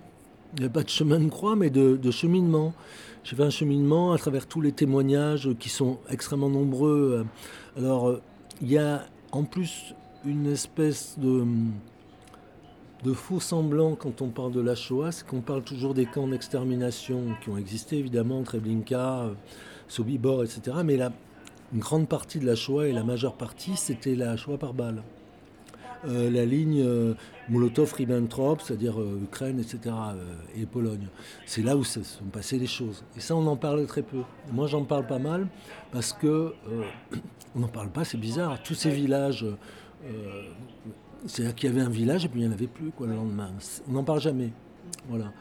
Pas 0.74 0.84
de 0.84 0.89
chemin 0.89 1.20
de 1.20 1.30
croix, 1.30 1.56
mais 1.56 1.70
de, 1.70 2.12
cheminement. 2.12 2.74
J'ai 3.24 3.36
fait 3.36 3.44
un 3.44 3.50
cheminement 3.50 4.13
à 4.13 4.18
travers 4.18 4.46
tous 4.46 4.62
les 4.62 4.72
témoignages 4.72 5.50
qui 5.60 5.70
sont 5.70 5.98
extrêmement 6.10 6.50
nombreux. 6.50 7.25
Alors, 7.77 8.20
il 8.62 8.72
y 8.72 8.77
a 8.77 9.06
en 9.32 9.44
plus 9.44 9.96
une 10.25 10.48
espèce 10.48 11.18
de, 11.20 11.44
faux 13.13 13.39
semblant 13.39 13.96
quand 13.96 14.22
on 14.22 14.30
parle 14.30 14.51
de 14.51 14.62
la 14.62 14.75
Shoah, 14.75 15.12
c'est 15.12 15.27
qu'on 15.27 15.42
parle 15.42 15.63
toujours 15.63 15.94
des 15.94 16.06
camps 16.06 16.27
d'extermination 16.27 17.36
qui 17.42 17.50
ont 17.50 17.58
existé, 17.58 17.98
évidemment, 17.98 18.44
Treblinka, 18.44 19.32
Sobibor, 19.88 20.44
etc. 20.44 20.77
Mais 20.84 20.98
là, 20.98 21.12
une 21.74 21.80
grande 21.80 22.08
partie 22.08 22.39
de 22.39 22.46
la 22.46 22.56
Shoah 22.56 22.88
et 22.88 22.92
la 22.92 23.04
majeure 23.04 23.36
partie, 23.36 23.75
c'était 23.75 24.15
la 24.15 24.38
Shoah 24.38 24.58
par 24.58 24.74
balle. 24.74 25.04
Euh, 26.08 26.30
la 26.30 26.46
ligne 26.46 26.82
euh, 26.82 27.14
Molotov-Ribbentrop, 27.50 28.62
c'est-à-dire 28.62 29.00
euh, 29.00 29.20
Ukraine, 29.24 29.60
etc., 29.60 29.96
et 30.56 30.66
Pologne. 30.66 31.08
C'est 31.46 31.64
là 31.64 31.76
où 31.76 31.84
se 31.84 32.04
sont 32.04 32.26
passées 32.26 32.60
les 32.60 32.68
choses. 32.68 33.04
Et 33.18 33.20
ça, 33.20 33.36
on 33.36 33.46
en 33.48 33.56
parle 33.56 33.86
très 33.88 34.04
peu. 34.04 34.22
Moi, 34.52 34.68
j'en 34.68 34.84
parle 34.84 35.08
pas 35.08 35.20
mal 35.20 35.48
parce 35.92 36.14
que 36.14 36.54
on 37.56 37.60
n'en 37.60 37.68
parle 37.68 37.90
pas, 37.90 38.04
c'est 38.04 38.18
bizarre. 38.18 38.62
Tous 38.64 38.76
ces 38.76 38.92
villages, 38.92 39.46
c'est-à-dire 41.26 41.56
qu'il 41.56 41.70
y 41.70 41.74
avait 41.74 41.82
un 41.82 41.90
village 41.90 42.26
et 42.26 42.28
puis 42.30 42.42
il 42.42 42.44
n'y 42.44 42.50
en 42.50 42.56
avait 42.56 42.68
plus 42.68 42.92
quoi, 42.92 43.08
le 43.08 43.16
lendemain. 43.16 43.52
On 43.90 43.94
n'en 43.94 44.04
parle 44.04 44.22
jamais. 44.22 44.52
Voilà. 45.10 45.32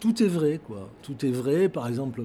tout 0.00 0.22
est 0.22 0.28
vrai, 0.28 0.60
quoi. 0.64 0.88
Tout 1.02 1.26
est 1.26 1.30
vrai. 1.30 1.68
Par 1.68 1.86
exemple, 1.88 2.24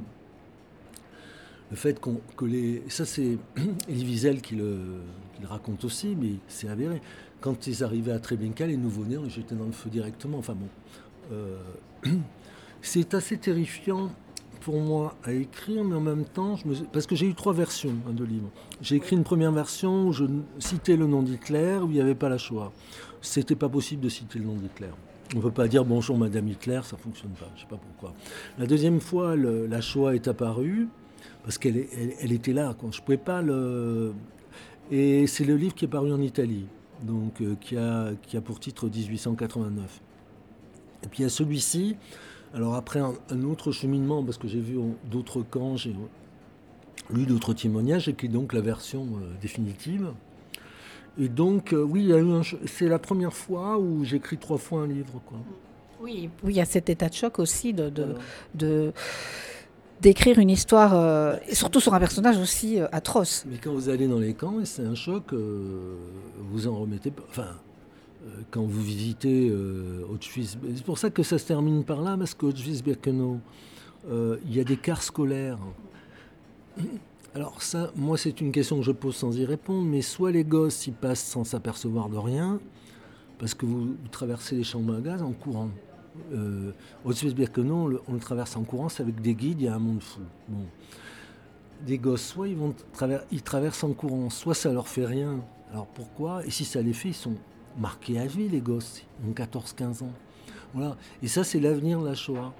le 1.69 1.75
fait 1.75 1.99
que 1.99 2.45
les. 2.45 2.83
Ça, 2.87 3.05
c'est 3.05 3.37
Elie 3.89 4.05
Wiesel 4.05 4.41
qui 4.41 4.55
le, 4.55 5.01
raconte 5.43 5.83
aussi, 5.83 6.15
mais 6.19 6.33
c'est 6.47 6.69
avéré. 6.69 7.01
Quand 7.41 7.67
ils 7.67 7.83
arrivaient 7.83 8.13
à 8.13 8.19
Treblinka, 8.19 8.65
les 8.65 8.77
nouveau-nés, 8.77 9.17
on 9.17 9.29
jetait 9.29 9.55
dans 9.55 9.65
le 9.65 9.71
feu 9.71 9.89
directement. 9.89 10.37
Enfin 10.37 10.55
bon. 10.55 10.67
Euh, 11.31 11.57
c'est 12.81 13.13
assez 13.13 13.37
terrifiant 13.37 14.09
pour 14.61 14.79
moi 14.79 15.15
à 15.23 15.33
écrire, 15.33 15.83
mais 15.83 15.95
en 15.95 16.01
même 16.01 16.25
temps, 16.25 16.55
je 16.55 16.83
parce 16.91 17.05
que 17.05 17.15
j'ai 17.15 17.27
eu 17.27 17.35
trois 17.35 17.53
versions 17.53 17.93
hein, 18.07 18.13
de 18.13 18.23
livres. 18.23 18.49
J'ai 18.81 18.95
écrit 18.95 19.15
une 19.15 19.23
première 19.23 19.51
version 19.51 20.07
où 20.07 20.13
je 20.13 20.25
citais 20.59 20.95
le 20.95 21.05
nom 21.05 21.21
d'Hitler, 21.21 21.79
où 21.81 21.89
il 21.89 21.93
n'y 21.93 22.01
avait 22.01 22.15
pas 22.15 22.29
la 22.29 22.37
Shoah. 22.37 22.71
C'était 23.21 23.55
pas 23.55 23.69
possible 23.69 24.01
de 24.01 24.09
citer 24.09 24.39
le 24.39 24.45
nom 24.45 24.55
d'Hitler. 24.55 24.89
On 25.33 25.37
ne 25.37 25.41
peut 25.41 25.51
pas 25.51 25.67
dire 25.67 25.83
bonjour 25.83 26.17
Madame 26.17 26.47
Hitler, 26.47 26.79
ça 26.83 26.95
fonctionne 26.95 27.31
pas. 27.31 27.49
Je 27.55 27.61
sais 27.61 27.67
pas 27.67 27.77
pourquoi. 27.77 28.13
La 28.57 28.65
deuxième 28.65 29.01
fois, 29.01 29.35
la 29.35 29.81
Shoah 29.81 30.15
est 30.15 30.29
apparue 30.29 30.87
parce 31.43 31.57
qu'elle 31.57 31.85
elle, 32.21 32.31
était 32.31 32.53
là. 32.53 32.75
Quand 32.79 32.91
je 32.91 33.01
pouvais 33.01 33.17
pas 33.17 33.41
le. 33.41 34.13
Et 34.91 35.27
c'est 35.27 35.43
le 35.43 35.55
livre 35.55 35.75
qui 35.75 35.85
est 35.85 35.89
paru 35.89 36.13
en 36.13 36.21
Italie, 36.21 36.65
donc 37.03 37.41
euh, 37.41 37.55
qui, 37.59 37.77
a, 37.77 38.11
qui 38.23 38.37
a 38.37 38.41
pour 38.41 38.59
titre 38.59 38.87
1889. 38.87 40.01
Et 41.03 41.07
puis 41.07 41.19
il 41.19 41.23
y 41.23 41.25
a 41.25 41.29
celui-ci. 41.29 41.95
Alors 42.53 42.75
après 42.75 42.99
un, 42.99 43.43
autre 43.43 43.71
cheminement, 43.71 44.23
parce 44.23 44.37
que 44.37 44.47
j'ai 44.47 44.59
vu 44.59 44.77
d'autres 45.09 45.41
camps, 45.41 45.75
j'ai 45.75 45.93
lu 47.09 47.25
d'autres 47.25 47.53
témoignages, 47.53 48.07
et 48.07 48.13
qui 48.13 48.27
est 48.27 48.29
donc 48.29 48.53
la 48.53 48.61
version 48.61 49.03
euh, 49.03 49.33
définitive. 49.41 50.11
Et 51.19 51.29
donc, 51.29 51.73
euh, 51.73 51.81
oui, 51.81 52.11
c'est 52.65 52.87
la 52.87 52.99
première 52.99 53.33
fois 53.33 53.77
où 53.79 54.03
j'écris 54.03 54.37
trois 54.37 54.57
fois 54.57 54.81
un 54.81 54.87
livre. 54.87 55.21
Quoi. 55.25 55.37
Oui, 55.99 56.29
oui, 56.43 56.53
il 56.53 56.57
y 56.57 56.61
a 56.61 56.65
cet 56.65 56.89
état 56.89 57.09
de 57.09 57.13
choc 57.13 57.39
aussi 57.39 57.73
de, 57.73 57.91
de 58.53 58.93
d'écrire 60.01 60.39
une 60.39 60.49
histoire, 60.49 60.93
euh, 60.95 61.35
surtout 61.51 61.79
sur 61.79 61.93
un 61.93 61.99
personnage 61.99 62.37
aussi 62.37 62.79
euh, 62.79 62.87
atroce. 62.91 63.45
Mais 63.49 63.57
quand 63.57 63.73
vous 63.73 63.89
allez 63.89 64.07
dans 64.07 64.19
les 64.19 64.33
camps, 64.33 64.63
c'est 64.63 64.85
un 64.85 64.95
choc, 64.95 65.33
euh, 65.33 65.95
vous 66.51 66.67
en 66.67 66.75
remettez 66.75 67.11
pas. 67.11 67.23
Enfin, 67.29 67.47
quand 68.51 68.63
vous 68.63 68.81
visitez 68.81 69.51
Auschwitz, 70.11 70.57
c'est 70.75 70.83
pour 70.83 70.97
ça 70.97 71.09
que 71.09 71.23
ça 71.23 71.37
se 71.37 71.45
termine 71.45 71.85
par 71.85 72.01
là, 72.01 72.17
parce 72.17 72.33
qu'Auschwitz-Birkenau, 72.33 73.39
il 74.09 74.53
y 74.53 74.59
a 74.59 74.65
des 74.65 74.75
cars 74.75 75.01
scolaires. 75.01 75.59
Alors 77.33 77.61
ça, 77.61 77.91
moi, 77.95 78.17
c'est 78.17 78.41
une 78.41 78.51
question 78.51 78.77
que 78.77 78.83
je 78.83 78.91
pose 78.91 79.15
sans 79.15 79.37
y 79.37 79.45
répondre, 79.45 79.85
mais 79.85 80.01
soit 80.01 80.31
les 80.31 80.43
gosses 80.43 80.87
y 80.87 80.91
passent 80.91 81.23
sans 81.23 81.45
s'apercevoir 81.45 82.09
de 82.09 82.17
rien, 82.17 82.59
parce 83.39 83.53
que 83.53 83.65
vous, 83.65 83.85
vous 83.85 84.07
traversez 84.11 84.55
les 84.55 84.63
chambres 84.63 84.95
à 84.95 84.99
gaz 84.99 85.21
en 85.21 85.31
courant 85.31 85.69
euh, 86.33 86.71
Auschwitz-Birkenau, 87.05 88.01
on, 88.07 88.13
le 88.13 88.19
traverse 88.19 88.55
en 88.55 88.63
courant, 88.63 88.89
c'est 88.89 89.03
avec 89.03 89.21
des 89.21 89.33
guides, 89.33 89.61
il 89.61 89.65
y 89.65 89.67
a 89.67 89.75
un 89.75 89.79
monde 89.79 90.01
fou. 90.01 90.21
Bon. 90.47 90.65
Des 91.85 91.97
gosses, 91.97 92.25
soit 92.25 92.47
ils, 92.47 93.41
traversent 93.43 93.83
en 93.83 93.93
courant, 93.93 94.29
soit 94.29 94.55
ça 94.55 94.71
leur 94.73 94.87
fait 94.87 95.05
rien. 95.05 95.39
Alors 95.71 95.87
pourquoi? 95.87 96.45
Et 96.45 96.49
si 96.49 96.65
ça 96.65 96.81
les 96.81 96.93
fait, 96.93 97.09
ils 97.09 97.13
sont 97.13 97.35
marqués 97.77 98.19
à 98.19 98.25
vie, 98.25 98.49
les 98.49 98.61
gosses. 98.61 99.03
Ils 99.23 99.29
ont 99.29 99.33
14-15 99.33 100.03
ans. 100.03 100.13
Voilà. 100.73 100.97
Et 101.21 101.27
ça, 101.27 101.43
c'est 101.43 101.59
l'avenir 101.59 102.01
de 102.01 102.07
la 102.07 102.15
Shoah. 102.15 102.53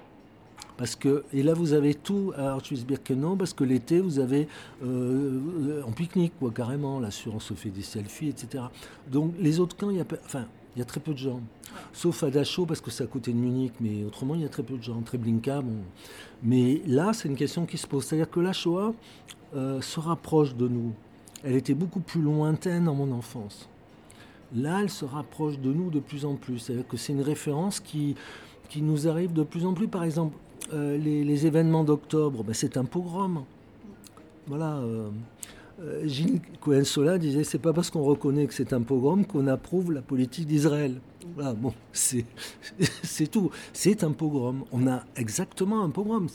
Parce 0.76 0.94
que, 0.94 1.24
et 1.32 1.42
là, 1.42 1.54
vous 1.54 1.72
avez 1.72 1.94
tout 1.94 2.32
à 2.36 2.56
Auschwitz-Birkenau, 2.56 3.34
parce 3.34 3.52
que 3.52 3.64
l'été, 3.64 4.00
vous 4.00 4.20
avez 4.20 4.46
euh, 4.84 5.82
en 5.82 5.90
pique-nique, 5.90 6.34
quoi, 6.38 6.52
carrément. 6.52 7.00
Là, 7.00 7.08
on 7.32 7.40
se 7.40 7.54
fait 7.54 7.70
des 7.70 7.82
selfies, 7.82 8.28
etc. 8.28 8.62
Donc, 9.10 9.34
les 9.40 9.58
autres 9.58 9.76
camps, 9.76 9.90
il 9.90 9.96
y 9.96 10.00
a, 10.00 10.04
enfin, 10.24 10.46
il 10.78 10.82
y 10.82 10.82
a 10.82 10.84
très 10.84 11.00
peu 11.00 11.12
de 11.12 11.18
gens. 11.18 11.40
Sauf 11.92 12.22
à 12.22 12.30
Dachau, 12.30 12.64
parce 12.64 12.80
que 12.80 12.92
c'est 12.92 13.02
à 13.02 13.08
côté 13.08 13.32
de 13.32 13.36
Munich, 13.36 13.72
mais 13.80 14.04
autrement, 14.04 14.36
il 14.36 14.42
y 14.42 14.44
a 14.44 14.48
très 14.48 14.62
peu 14.62 14.76
de 14.76 14.82
gens. 14.82 15.00
Treblinka, 15.00 15.60
bon. 15.60 15.78
Mais 16.44 16.80
là, 16.86 17.12
c'est 17.12 17.26
une 17.26 17.34
question 17.34 17.66
qui 17.66 17.76
se 17.76 17.84
pose. 17.88 18.04
C'est-à-dire 18.04 18.30
que 18.30 18.38
la 18.38 18.52
Shoah 18.52 18.94
euh, 19.56 19.80
se 19.80 19.98
rapproche 19.98 20.54
de 20.54 20.68
nous. 20.68 20.92
Elle 21.42 21.56
était 21.56 21.74
beaucoup 21.74 21.98
plus 21.98 22.22
lointaine 22.22 22.84
dans 22.84 22.94
mon 22.94 23.10
enfance. 23.10 23.68
Là, 24.54 24.82
elle 24.82 24.88
se 24.88 25.04
rapproche 25.04 25.58
de 25.58 25.72
nous 25.72 25.90
de 25.90 25.98
plus 25.98 26.24
en 26.24 26.36
plus. 26.36 26.60
C'est-à-dire 26.60 26.86
que 26.86 26.96
c'est 26.96 27.12
une 27.12 27.22
référence 27.22 27.80
qui, 27.80 28.14
qui 28.68 28.80
nous 28.80 29.08
arrive 29.08 29.32
de 29.32 29.42
plus 29.42 29.66
en 29.66 29.74
plus. 29.74 29.88
Par 29.88 30.04
exemple, 30.04 30.36
euh, 30.72 30.96
les, 30.96 31.44
événements 31.44 31.82
d'octobre, 31.82 32.44
ben, 32.44 32.54
c'est 32.54 32.76
un 32.76 32.84
pogrom. 32.84 33.42
Voilà. 34.46 34.76
Euh, 34.76 35.10
Gilles 36.04 36.40
Cohen-Sola 36.60 37.18
disait 37.18 37.44
c'est 37.44 37.58
pas 37.58 37.72
parce 37.72 37.90
qu'on 37.90 38.02
reconnaît 38.02 38.46
que 38.46 38.54
c'est 38.54 38.72
un 38.72 38.82
pogrom 38.82 39.24
qu'on 39.24 39.46
approuve 39.46 39.92
la 39.92 40.02
politique 40.02 40.46
d'Israël. 40.46 41.00
Voilà, 41.34 41.52
bon, 41.54 41.72
c'est 41.92 43.26
tout. 43.30 43.50
C'est 43.72 44.04
un 44.04 44.12
pogrom. 44.12 44.64
On 44.72 44.86
a 44.86 45.04
exactement 45.16 45.82
un 45.82 45.90
pogrom. 45.90 46.26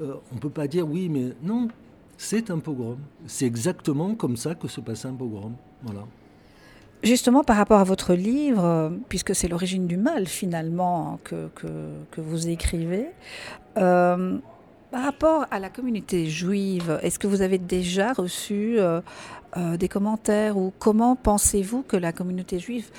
Euh, 0.00 0.14
on 0.32 0.34
ne 0.36 0.40
peut 0.40 0.50
pas 0.50 0.66
dire 0.66 0.88
oui, 0.88 1.08
mais 1.08 1.32
non, 1.42 1.68
c'est 2.16 2.50
un 2.50 2.58
pogrom. 2.58 2.98
C'est 3.26 3.46
exactement 3.46 4.14
comme 4.14 4.36
ça 4.36 4.54
que 4.54 4.68
se 4.68 4.80
passe 4.80 5.04
un 5.04 5.14
pogrom. 5.14 5.54
Voilà. 5.82 6.04
Justement, 7.02 7.42
par 7.42 7.56
rapport 7.56 7.80
à 7.80 7.84
votre 7.84 8.12
livre, 8.12 8.92
puisque 9.08 9.34
c'est 9.34 9.48
l'origine 9.48 9.86
du 9.86 9.96
mal 9.96 10.26
finalement 10.26 11.18
que, 11.24 11.48
que, 11.54 12.20
vous 12.20 12.48
écrivez, 12.48 13.06
euh, 13.78 14.36
par 14.90 15.04
rapport 15.04 15.46
à 15.50 15.60
la 15.60 15.70
communauté 15.70 16.26
juive, 16.26 16.98
est-ce 17.02 17.18
que 17.18 17.26
vous 17.26 17.42
avez 17.42 17.58
déjà 17.58 18.12
reçu 18.12 18.78
euh, 18.78 19.00
euh, 19.56 19.76
des 19.76 19.88
commentaires 19.88 20.56
ou 20.56 20.72
comment 20.78 21.16
pensez-vous 21.16 21.82
que 21.82 21.96
la 21.96 22.12
communauté 22.12 22.58
juive 22.58 22.90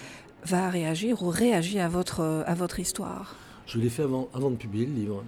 va 0.45 0.69
réagir 0.69 1.21
ou 1.21 1.29
réagir 1.29 1.83
à 1.83 1.89
votre, 1.89 2.45
votre 2.55 2.79
histoire? 2.79 3.35
Je 3.67 3.77
l'ai 3.77 3.89
fait 3.89 4.03
avant, 4.03 4.51
de 4.51 4.55
publier 4.55 4.85
le 4.85 4.93
livre. 4.93 5.23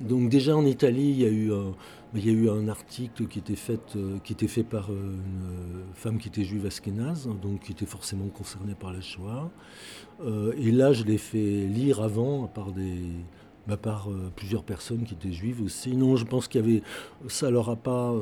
donc 0.00 0.28
déjà 0.28 0.56
en 0.56 0.64
Italie, 0.64 1.10
il 1.10 1.20
y 1.20 1.26
a 1.26 2.32
eu 2.32 2.48
un, 2.50 2.68
article 2.68 3.26
qui 3.26 3.38
était 3.38 3.54
fait, 3.54 3.94
euh, 3.96 4.16
qui 4.24 4.32
était 4.32 4.48
fait 4.48 4.64
par 4.64 4.90
une 4.90 5.84
femme 5.94 6.18
qui 6.18 6.28
était 6.28 6.44
juive 6.44 6.66
askénaze, 6.66 7.28
donc 7.42 7.60
qui 7.60 7.72
était 7.72 7.86
forcément 7.86 8.28
concernée 8.28 8.74
par 8.74 8.92
la 8.92 9.02
Shoah. 9.02 9.50
et 10.56 10.72
là, 10.72 10.94
je 10.94 11.04
l'ai 11.04 11.18
fait 11.18 11.66
lire 11.66 12.00
avant 12.00 12.46
par 12.46 12.72
des, 12.72 13.02
par 13.74 14.08
plusieurs 14.36 14.62
personnes 14.62 15.02
qui 15.02 15.14
étaient 15.14 15.32
juives 15.32 15.60
aussi. 15.62 15.96
Non, 15.96 16.14
je 16.14 16.24
pense 16.24 16.46
qu'il 16.46 16.60
y 16.60 16.64
avait, 16.64 16.82
ça 17.26 17.50
leur 17.50 17.68
a 17.68 17.74
pas. 17.74 18.14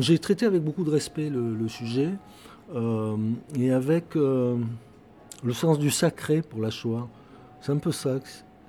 J'ai 0.00 0.18
traité 0.18 0.44
avec 0.46 0.64
beaucoup 0.64 0.82
de 0.82 0.90
respect 0.90 1.30
le, 1.30 1.68
sujet 1.68 2.10
et 3.54 3.70
avec 3.70 4.16
le 4.16 5.52
sens 5.52 5.78
du 5.78 5.90
sacré 5.90 6.42
pour 6.42 6.60
la 6.60 6.70
Shoah. 6.70 7.08
C'est 7.60 7.72
un 7.72 7.78
peu 7.78 7.92
ça. 7.92 8.18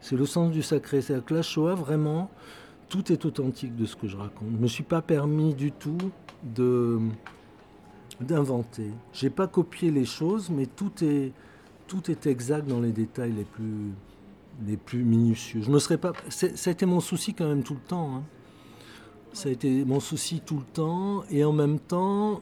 C'est 0.02 0.16
le 0.16 0.26
sens 0.26 0.52
du 0.52 0.62
sacré. 0.62 1.02
C'est-à-dire 1.02 1.26
que 1.26 1.34
la 1.34 1.42
Shoah, 1.42 1.76
vraiment, 1.76 2.30
tout 2.90 3.12
est 3.12 3.26
authentique 3.26 3.76
de 3.76 3.86
ce 3.86 3.96
que 3.96 4.08
je 4.08 4.18
raconte. 4.18 4.50
Je 4.52 4.58
ne 4.58 4.62
me 4.62 4.68
suis 4.68 4.84
pas 4.84 5.02
permis 5.02 5.54
du 5.54 5.72
tout 5.72 5.98
de 6.44 7.00
d'inventer. 8.20 8.92
J'ai 9.14 9.30
pas 9.30 9.48
copié 9.48 9.92
les 9.92 10.06
choses, 10.06 10.50
mais 10.50 10.66
tout 10.66 10.92
est, 11.04 11.32
tout 11.88 12.10
est 12.10 12.26
exact 12.26 12.68
dans 12.68 12.80
les 12.80 12.92
détails 12.92 13.32
les 13.32 13.44
plus, 13.44 13.92
les 14.66 14.78
plus 14.78 15.04
minutieux. 15.04 15.62
Je 15.62 15.70
me 15.70 15.80
serais 15.80 15.98
pas. 15.98 16.14
Ça 16.30 16.48
a 16.66 16.72
été 16.72 16.86
mon 16.86 17.00
souci 17.00 17.34
quand 17.34 17.48
même 17.48 17.64
tout 17.64 17.76
le 17.76 17.88
temps. 17.88 18.16
Hein. 18.16 18.24
Ça 19.34 19.50
a 19.50 19.52
été 19.52 19.86
mon 19.86 20.00
souci 20.00 20.42
tout 20.44 20.58
le 20.58 20.64
temps, 20.64 21.24
et 21.30 21.44
en 21.44 21.54
même 21.54 21.80
temps, 21.80 22.42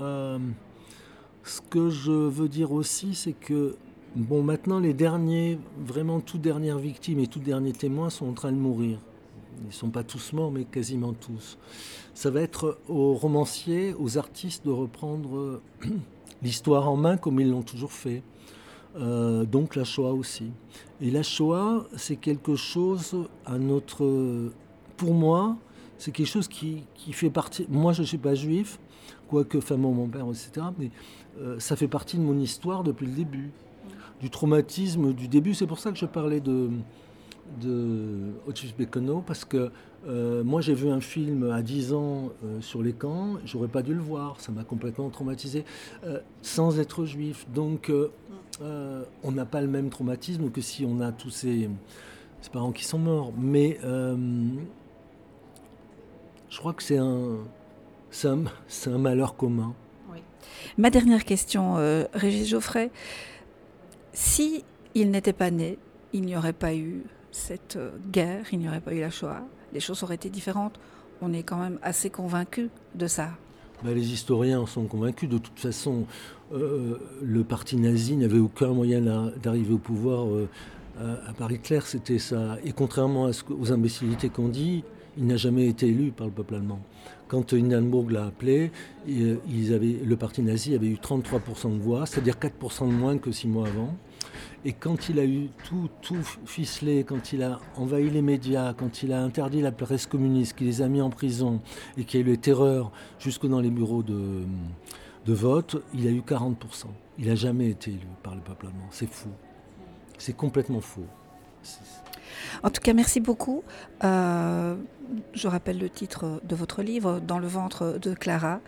euh, 0.00 0.38
ce 1.44 1.60
que 1.60 1.90
je 1.90 2.10
veux 2.10 2.48
dire 2.48 2.72
aussi, 2.72 3.14
c'est 3.14 3.34
que 3.34 3.76
bon, 4.16 4.42
maintenant 4.42 4.80
les 4.80 4.94
derniers, 4.94 5.58
vraiment 5.78 6.20
toutes 6.20 6.40
dernières 6.40 6.78
victimes 6.78 7.18
et 7.18 7.26
tous 7.26 7.40
derniers 7.40 7.72
témoins 7.72 8.08
sont 8.08 8.26
en 8.28 8.32
train 8.32 8.52
de 8.52 8.56
mourir. 8.56 8.98
Ils 9.60 9.66
ne 9.66 9.72
sont 9.72 9.90
pas 9.90 10.04
tous 10.04 10.32
morts, 10.32 10.50
mais 10.50 10.64
quasiment 10.64 11.12
tous. 11.12 11.58
Ça 12.14 12.30
va 12.30 12.40
être 12.40 12.78
aux 12.88 13.12
romanciers, 13.14 13.94
aux 13.94 14.16
artistes 14.16 14.64
de 14.64 14.70
reprendre 14.70 15.60
l'histoire 16.42 16.88
en 16.88 16.96
main 16.96 17.16
comme 17.16 17.40
ils 17.40 17.50
l'ont 17.50 17.62
toujours 17.62 17.92
fait. 17.92 18.22
Euh, 18.96 19.44
donc 19.44 19.76
la 19.76 19.84
Shoah 19.84 20.12
aussi. 20.12 20.50
Et 21.00 21.10
la 21.10 21.22
Shoah, 21.22 21.86
c'est 21.96 22.16
quelque 22.16 22.56
chose 22.56 23.16
à 23.46 23.58
notre... 23.58 24.50
Pour 24.96 25.14
moi, 25.14 25.56
c'est 25.98 26.12
quelque 26.12 26.28
chose 26.28 26.48
qui, 26.48 26.84
qui, 26.94 27.12
fait 27.12 27.30
partie... 27.30 27.66
Moi, 27.68 27.92
je 27.92 28.02
ne 28.02 28.06
suis 28.06 28.18
pas 28.18 28.34
juif, 28.34 28.78
quoique 29.28 29.60
femme 29.60 29.80
mon 29.80 30.08
père, 30.08 30.26
etc. 30.26 30.66
Mais 30.78 30.90
euh, 31.40 31.58
ça 31.58 31.76
fait 31.76 31.88
partie 31.88 32.18
de 32.18 32.22
mon 32.22 32.38
histoire 32.38 32.84
depuis 32.84 33.06
le 33.06 33.12
début. 33.12 33.50
Du 34.20 34.30
traumatisme 34.30 35.12
du 35.12 35.26
début. 35.26 35.54
C'est 35.54 35.66
pour 35.66 35.78
ça 35.78 35.90
que 35.90 35.98
je 35.98 36.06
parlais 36.06 36.40
de, 36.40 36.70
de 37.60 38.32
Otis 38.46 38.74
Bekono, 38.76 39.22
parce 39.26 39.44
que 39.44 39.70
euh, 40.06 40.42
moi 40.42 40.60
j'ai 40.60 40.74
vu 40.74 40.88
un 40.88 41.00
film 41.00 41.50
à 41.50 41.62
10 41.62 41.92
ans 41.92 42.30
euh, 42.44 42.60
sur 42.60 42.82
les 42.82 42.92
camps, 42.92 43.38
j'aurais 43.44 43.68
pas 43.68 43.82
dû 43.82 43.94
le 43.94 44.00
voir, 44.00 44.40
ça 44.40 44.52
m'a 44.52 44.64
complètement 44.64 45.10
traumatisé, 45.10 45.64
sans 46.42 46.78
être 46.78 47.04
juif. 47.04 47.46
Donc 47.52 47.92
on 48.60 49.32
n'a 49.32 49.44
pas 49.44 49.60
le 49.60 49.68
même 49.68 49.90
traumatisme 49.90 50.50
que 50.50 50.60
si 50.60 50.84
on 50.84 51.00
a 51.00 51.12
tous 51.12 51.30
ces, 51.30 51.68
ces 52.40 52.50
parents 52.50 52.72
qui 52.72 52.84
sont 52.84 52.98
morts. 52.98 53.32
Mais 53.36 53.78
je 56.52 56.58
crois 56.58 56.74
que 56.74 56.82
c'est 56.82 56.98
un, 56.98 57.38
un, 58.24 58.98
malheur 58.98 59.36
commun. 59.36 59.74
Ma 60.76 60.90
dernière 60.90 61.24
question, 61.24 61.76
euh, 61.78 62.04
Régis 62.12 62.48
Geoffrey. 62.48 62.90
Si 64.12 64.64
il 64.94 65.10
n'était 65.10 65.32
pas 65.32 65.50
né, 65.50 65.78
il 66.12 66.22
n'y 66.22 66.36
aurait 66.36 66.52
pas 66.52 66.74
eu 66.74 67.04
cette 67.32 67.76
euh, 67.76 67.90
guerre, 68.10 68.46
il 68.52 68.60
n'y 68.60 68.68
aurait 68.68 68.80
pas 68.80 68.94
eu 68.94 69.00
la 69.00 69.10
Shoah, 69.10 69.42
les 69.72 69.80
choses 69.80 70.02
auraient 70.02 70.14
été 70.14 70.30
différentes. 70.30 70.78
On 71.20 71.32
est 71.32 71.42
quand 71.42 71.58
même 71.58 71.78
assez 71.82 72.10
convaincu 72.10 72.68
de 72.94 73.06
ça. 73.06 73.30
Bah, 73.82 73.92
les 73.92 74.12
historiens 74.12 74.60
en 74.60 74.66
sont 74.66 74.84
convaincus. 74.84 75.28
De 75.28 75.38
toute 75.38 75.58
façon, 75.58 76.04
euh, 76.52 76.98
le 77.20 77.44
parti 77.44 77.76
nazi 77.76 78.16
n'avait 78.16 78.38
aucun 78.38 78.68
moyen 78.68 79.00
d'arriver 79.42 79.74
au 79.74 79.78
pouvoir 79.78 80.26
à, 81.00 81.32
Paris 81.32 81.58
clair, 81.58 81.86
c'était 81.86 82.18
ça. 82.18 82.58
Et 82.64 82.72
contrairement 82.72 83.26
à 83.26 83.30
aux 83.50 83.72
imbécilités 83.72 84.28
qu'on 84.28 84.48
dit, 84.48 84.84
il 85.16 85.26
n'a 85.26 85.36
jamais 85.36 85.66
été 85.66 85.88
élu 85.88 86.10
par 86.10 86.26
le 86.26 86.32
peuple 86.32 86.54
allemand. 86.54 86.80
Quand 87.28 87.54
Hindenburg 87.54 88.10
l'a 88.10 88.26
appelé, 88.26 88.70
le 89.06 90.14
parti 90.16 90.42
nazi 90.42 90.74
avait 90.74 90.88
eu 90.88 90.96
33% 90.96 91.76
de 91.76 91.82
voix, 91.82 92.04
c'est-à-dire 92.06 92.34
4% 92.34 92.88
de 92.88 92.92
moins 92.92 93.16
que 93.18 93.32
six 93.32 93.48
mois 93.48 93.68
avant. 93.68 93.94
Et 94.64 94.72
quand 94.72 95.08
il 95.08 95.18
a 95.18 95.24
eu 95.24 95.48
tout, 95.64 95.88
tout 96.00 96.22
ficelé, 96.44 97.04
quand 97.04 97.32
il 97.32 97.42
a 97.42 97.58
envahi 97.76 98.10
les 98.10 98.22
médias, 98.22 98.74
quand 98.74 99.02
il 99.02 99.12
a 99.12 99.20
interdit 99.20 99.60
la 99.60 99.72
presse 99.72 100.06
communiste, 100.06 100.56
qu'il 100.56 100.66
les 100.66 100.82
a 100.82 100.88
mis 100.88 101.00
en 101.00 101.10
prison 101.10 101.60
et 101.96 102.04
qu'il 102.04 102.20
y 102.20 102.22
a 102.22 102.26
eu 102.26 102.30
les 102.30 102.38
terreurs 102.38 102.92
jusque 103.18 103.46
dans 103.46 103.60
les 103.60 103.70
bureaux 103.70 104.02
de, 104.02 104.42
de 105.26 105.32
vote, 105.32 105.82
il 105.94 106.06
a 106.06 106.10
eu 106.10 106.20
40%. 106.20 106.54
Il 107.18 107.26
n'a 107.26 107.34
jamais 107.34 107.70
été 107.70 107.90
élu 107.90 108.06
par 108.22 108.34
le 108.34 108.40
peuple 108.40 108.66
allemand. 108.66 108.88
C'est 108.90 109.10
fou. 109.10 109.28
C'est 110.18 110.36
complètement 110.36 110.80
faux. 110.80 111.06
En 112.62 112.70
tout 112.70 112.80
cas, 112.80 112.92
merci 112.92 113.20
beaucoup. 113.20 113.62
Euh, 114.04 114.76
je 115.34 115.48
rappelle 115.48 115.78
le 115.78 115.90
titre 115.90 116.40
de 116.44 116.54
votre 116.54 116.82
livre, 116.82 117.20
Dans 117.20 117.38
le 117.38 117.46
ventre 117.46 117.98
de 118.00 118.14
Clara. 118.14 118.60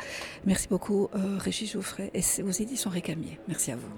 Merci 0.45 0.69
beaucoup, 0.69 1.09
euh, 1.15 1.39
Régis 1.39 1.73
Geoffrey, 1.73 2.11
et 2.15 2.43
aux 2.43 2.51
éditions 2.51 2.91
Récamier. 2.91 3.39
Merci 3.49 3.73
à 3.73 3.77
vous. 3.77 3.89